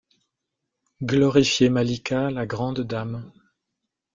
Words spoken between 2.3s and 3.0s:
la grande